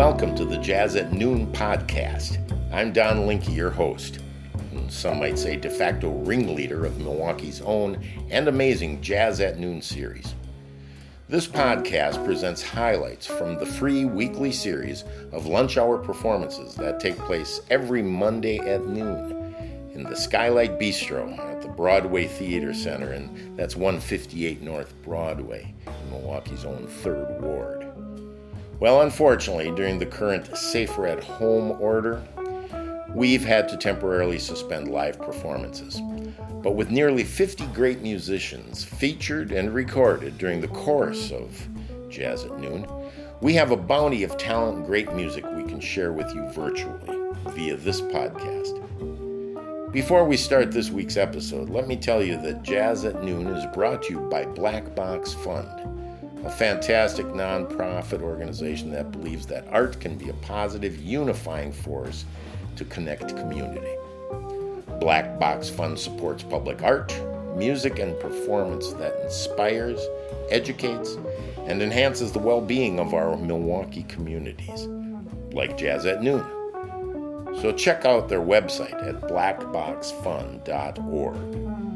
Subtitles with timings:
[0.00, 2.38] welcome to the Jazz at Noon podcast.
[2.72, 4.20] I'm Don Linke, your host.
[4.72, 9.82] And some might say de facto ringleader of Milwaukee's own and amazing Jazz at Noon
[9.82, 10.34] series.
[11.28, 17.18] This podcast presents highlights from the free weekly series of lunch hour performances that take
[17.18, 19.54] place every Monday at noon
[19.92, 26.10] in the Skylight Bistro at the Broadway Theater Center, and that's 158 North Broadway in
[26.10, 27.79] Milwaukee's own Third Ward.
[28.80, 32.22] Well, unfortunately, during the current Safer at Home order,
[33.14, 36.00] we've had to temporarily suspend live performances.
[36.62, 41.68] But with nearly 50 great musicians featured and recorded during the course of
[42.08, 42.86] Jazz at Noon,
[43.42, 47.34] we have a bounty of talent and great music we can share with you virtually
[47.50, 48.78] via this podcast.
[49.92, 53.66] Before we start this week's episode, let me tell you that Jazz at Noon is
[53.74, 55.99] brought to you by Black Box Fund
[56.44, 62.24] a fantastic nonprofit organization that believes that art can be a positive, unifying force
[62.76, 63.94] to connect community.
[65.00, 67.14] Black Box Fund supports public art,
[67.56, 70.00] music, and performance that inspires,
[70.50, 71.16] educates,
[71.66, 74.86] and enhances the well being of our Milwaukee communities,
[75.52, 76.44] like Jazz at Noon.
[77.60, 81.89] So check out their website at blackboxfund.org.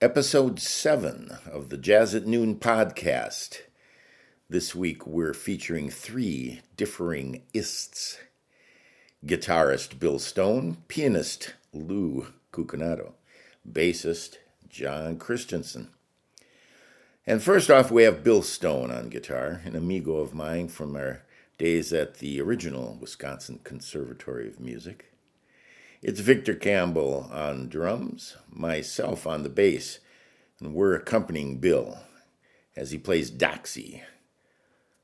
[0.00, 3.62] Episode 7 of the Jazz at Noon podcast.
[4.48, 8.16] This week we're featuring three differing ists
[9.26, 13.14] guitarist Bill Stone, pianist Lou Cucinato,
[13.68, 14.36] bassist
[14.68, 15.88] John Christensen.
[17.26, 21.22] And first off, we have Bill Stone on guitar, an amigo of mine from our
[21.58, 25.06] days at the original Wisconsin Conservatory of Music.
[26.00, 29.98] It's Victor Campbell on drums, myself on the bass,
[30.60, 31.98] and we're accompanying Bill
[32.76, 34.02] as he plays Doxy,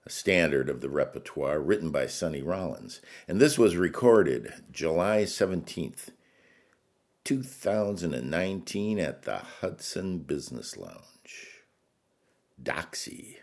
[0.07, 3.01] a standard of the repertoire written by Sonny Rollins.
[3.27, 6.11] And this was recorded July 17th,
[7.25, 11.65] 2019 at the Hudson Business Lounge.
[12.63, 13.39] Doxy.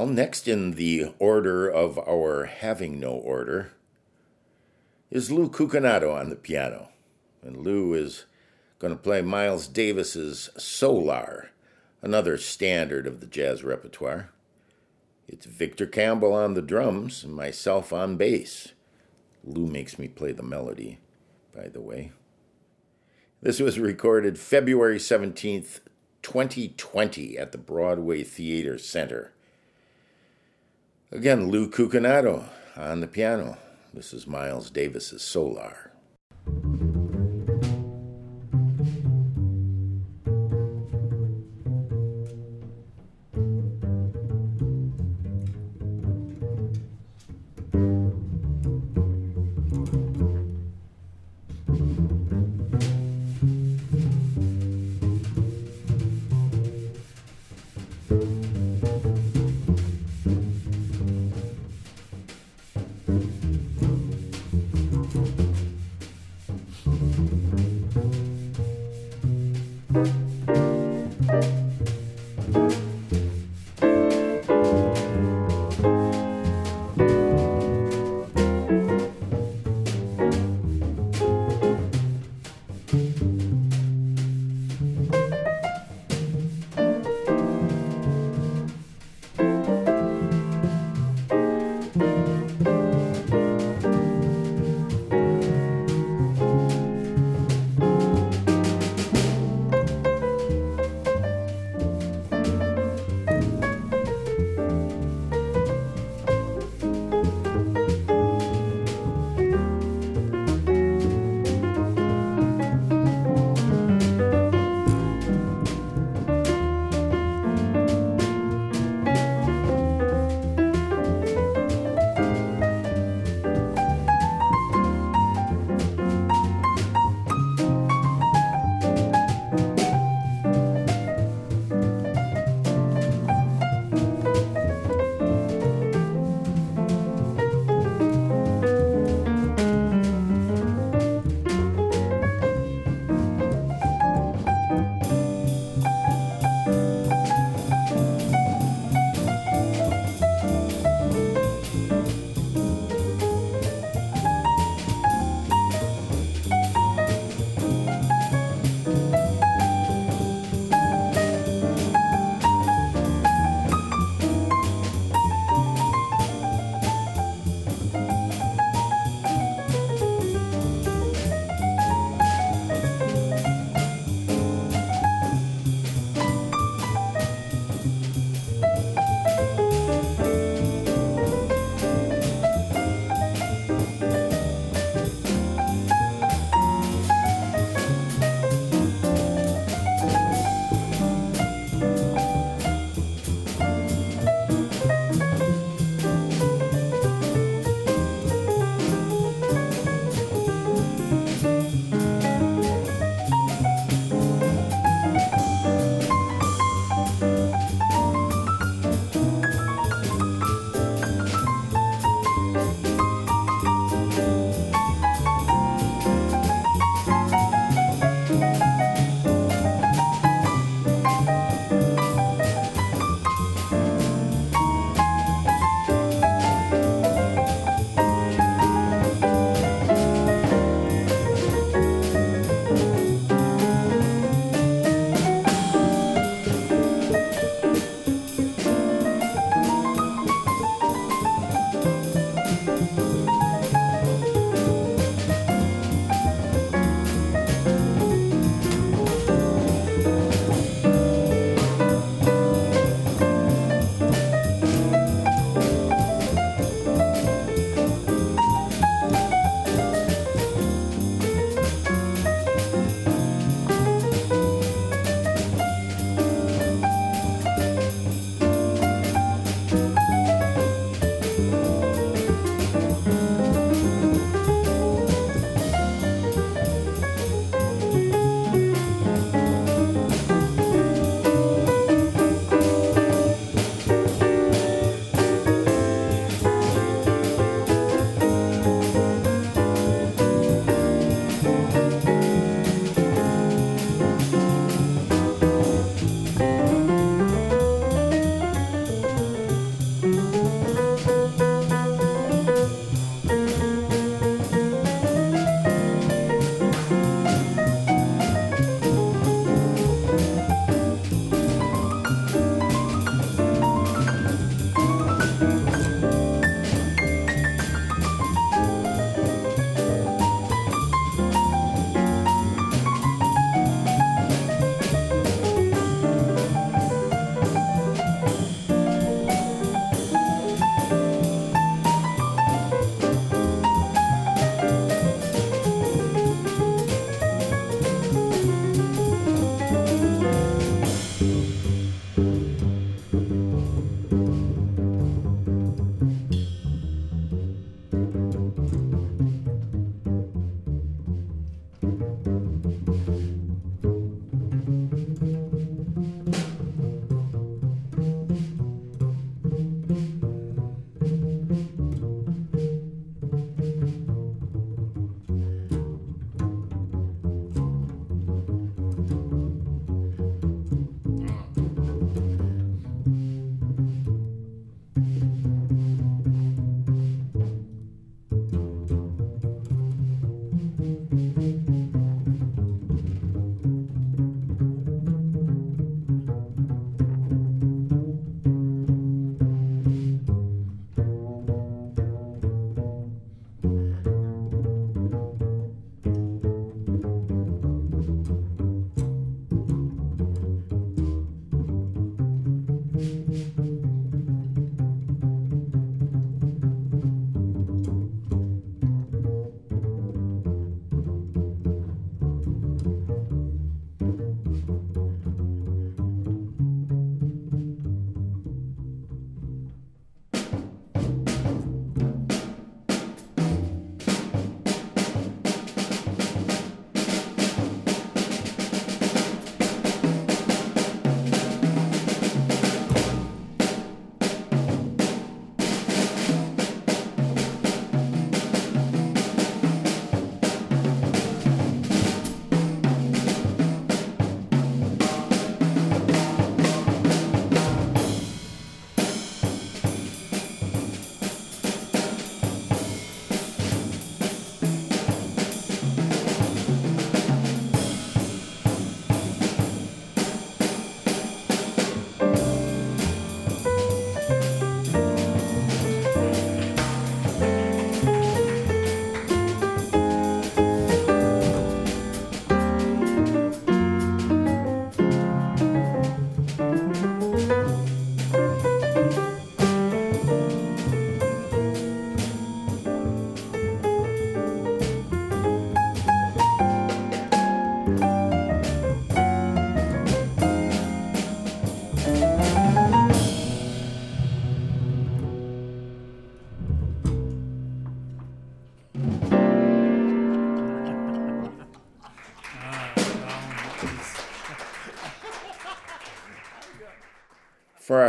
[0.00, 3.72] Well, next in the order of our having no order
[5.10, 6.88] is Lou Cucinato on the piano.
[7.42, 8.24] And Lou is
[8.78, 11.50] going to play Miles Davis's Solar,
[12.00, 14.30] another standard of the jazz repertoire.
[15.28, 18.72] It's Victor Campbell on the drums and myself on bass.
[19.44, 20.98] Lou makes me play the melody,
[21.54, 22.12] by the way.
[23.42, 25.80] This was recorded February 17th,
[26.22, 29.34] 2020, at the Broadway Theater Center.
[31.12, 32.44] Again, Lou Cucinato
[32.76, 33.58] on the piano.
[33.92, 35.90] This is Miles Davis's Solar.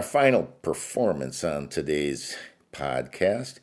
[0.01, 2.35] Our final performance on today's
[2.73, 3.59] podcast,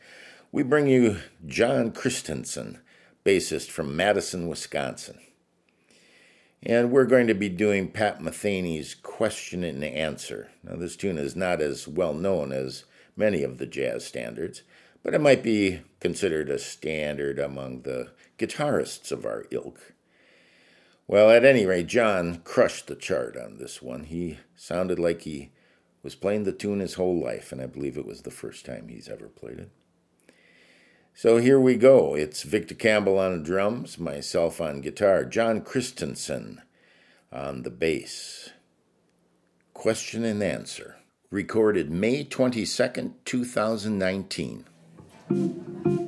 [0.53, 2.79] we bring you John Christensen,
[3.25, 5.19] bassist from Madison, Wisconsin.
[6.63, 10.49] And we're going to be doing Pat Metheny's Question and Answer.
[10.63, 12.85] Now, this tune is not as well known as
[13.17, 14.63] many of the jazz standards,
[15.03, 19.93] but it might be considered a standard among the guitarists of our ilk.
[21.09, 24.05] Well, at any rate, John crushed the chart on this one.
[24.05, 25.51] He sounded like he
[26.09, 28.89] was playing the tune his whole life, and I believe it was the first time
[28.89, 29.71] he's ever played it.
[31.13, 32.15] So here we go.
[32.15, 36.63] It's Victor Campbell on drums, myself on guitar, John Christensen
[37.31, 38.53] on the bass.
[39.75, 40.97] Question and answer.
[41.31, 46.08] Recorded May 22nd, 2019.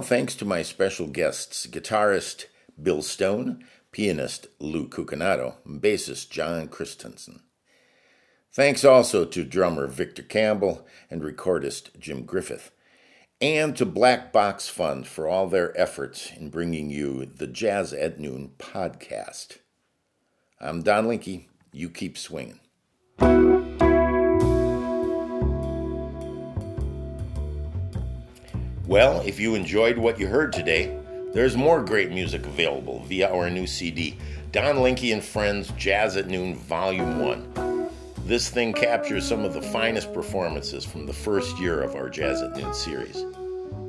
[0.00, 2.46] Thanks to my special guests, guitarist
[2.80, 7.40] Bill Stone, pianist Lou Cucinato, bassist John Christensen.
[8.52, 12.70] Thanks also to drummer Victor Campbell and recordist Jim Griffith,
[13.40, 18.18] and to Black Box Fund for all their efforts in bringing you the Jazz at
[18.20, 19.58] Noon podcast.
[20.60, 21.48] I'm Don Linke.
[21.72, 22.60] You keep swinging.
[28.86, 30.96] Well, if you enjoyed what you heard today,
[31.32, 34.16] there's more great music available via our new CD,
[34.52, 37.90] Don Linke and Friends Jazz at Noon Volume 1.
[38.26, 42.40] This thing captures some of the finest performances from the first year of our Jazz
[42.42, 43.24] at Noon series.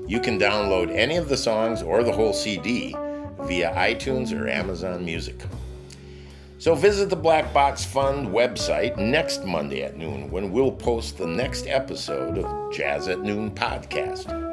[0.07, 2.95] You can download any of the songs or the whole CD
[3.41, 5.39] via iTunes or Amazon Music.
[6.57, 11.27] So visit the Black Box Fund website next Monday at noon when we'll post the
[11.27, 14.46] next episode of Jazz at Noon podcast.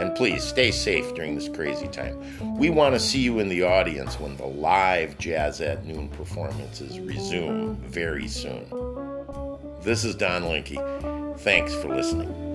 [0.00, 2.56] And please stay safe during this crazy time.
[2.56, 7.00] We want to see you in the audience when the live Jazz at Noon performances
[7.00, 8.64] resume very soon.
[9.82, 10.78] This is Don Linke.
[11.38, 12.48] Thanks for listening.